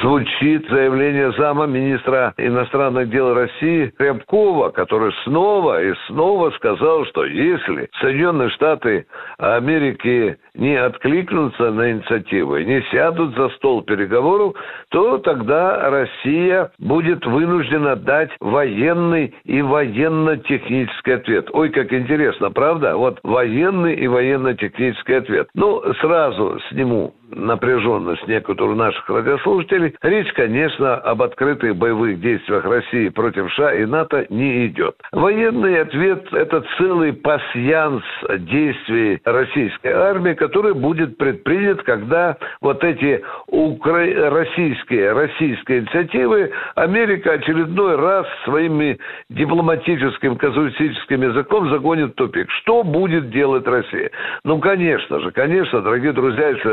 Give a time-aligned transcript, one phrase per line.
[0.00, 7.88] звучит заявление зама министра иностранных дел России Рябкова, который снова и снова сказал, что если
[8.00, 9.06] Соединенные Штаты
[9.38, 14.54] Америки не откликнутся на инициативы, не сядут за стол переговоров,
[14.90, 21.48] то тогда Россия будет вынуждена дать военный и военно-технический ответ.
[21.52, 22.96] Ой, как интересно, правда?
[22.96, 25.48] Вот военный и военно-технический ответ.
[25.54, 33.52] Ну, сразу сниму напряженность некоторых наших радиослушателей, речь, конечно, об открытых боевых действиях России против
[33.52, 34.96] США и НАТО не идет.
[35.12, 38.02] Военный ответ– это целый пасьянс
[38.38, 44.30] действий российской армии, который будет предпринят, когда вот эти укра...
[44.30, 52.50] российские, российские инициативы Америка очередной раз своими дипломатическим, казуистическим языком загонит в тупик.
[52.50, 54.10] Что будет делать Россия?
[54.44, 56.68] Ну, конечно же, конечно, дорогие друзья, если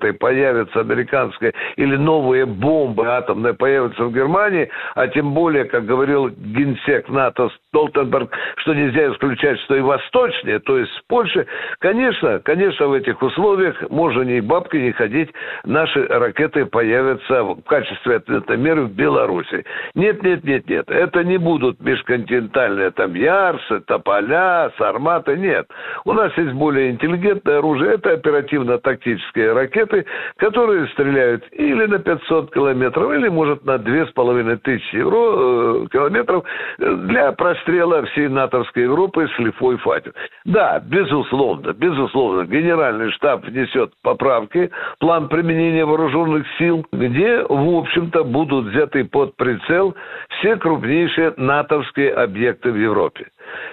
[0.00, 5.84] ракеты ракетой появится американская или новые бомбы атомные появятся в Германии, а тем более, как
[5.84, 11.46] говорил генсек НАТО Столтенберг, что нельзя исключать, что и восточнее, то есть в Польше,
[11.78, 15.30] конечно, конечно, в этих условиях можно ни бабки не ходить,
[15.64, 19.64] наши ракеты появятся в качестве ответной меры в Беларуси.
[19.94, 25.66] Нет, нет, нет, нет, это не будут межконтинентальные там Ярсы, Тополя, Сарматы, нет.
[26.04, 30.06] У нас есть более интеллигентное оружие, это оперативно-тактические ракеты, ракеты,
[30.36, 36.44] которые стреляют или на 500 километров, или, может, на 2500 евро, э, километров
[36.78, 40.12] для прострела всей натовской Европы с Лифой Фатер.
[40.44, 48.66] Да, безусловно, безусловно, генеральный штаб внесет поправки, план применения вооруженных сил, где, в общем-то, будут
[48.66, 49.94] взяты под прицел
[50.38, 53.26] все крупнейшие натовские объекты в Европе.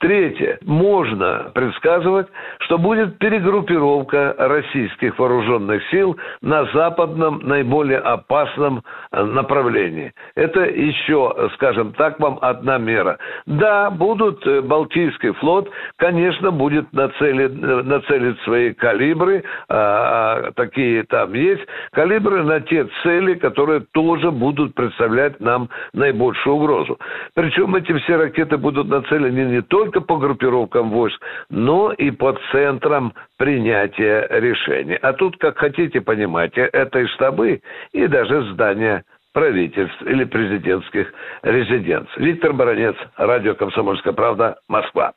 [0.00, 0.58] Третье.
[0.64, 2.28] Можно предсказывать,
[2.60, 10.12] что будет перегруппировка российских вооруженных сил на западном наиболее опасном э, направлении.
[10.36, 13.18] Это еще, скажем так, вам одна мера.
[13.46, 21.34] Да, будут э, Балтийский флот, конечно, будет нацелить, э, нацелить свои калибры, а, такие там
[21.34, 27.00] есть, калибры на те цели, которые тоже будут представлять нам наибольшую угрозу.
[27.34, 31.18] Причем эти все ракеты будут нацелены не только по группировкам войск,
[31.48, 34.98] но и по центрам принятия решений.
[35.00, 37.62] А тут, как хотите, понимаете, это и штабы,
[37.92, 41.12] и даже здания правительств или президентских
[41.42, 42.22] резиденций.
[42.22, 45.12] Виктор Баранец, радио «Комсомольская правда», Москва.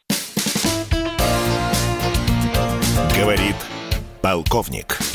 [3.20, 3.56] Говорит
[4.22, 5.11] полковник.